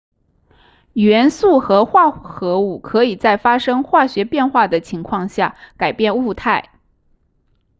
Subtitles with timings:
[0.93, 6.71] 元素和化合物可以在发生化学变化的情况下改变物态